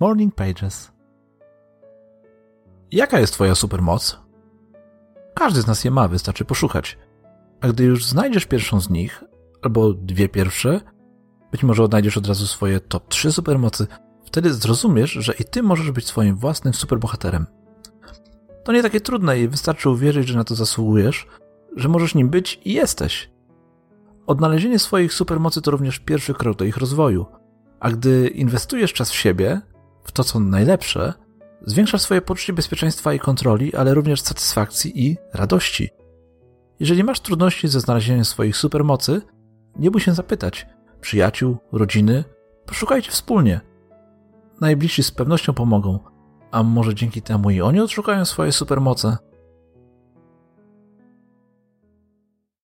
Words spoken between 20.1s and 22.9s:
że na to zasługujesz, że możesz nim być i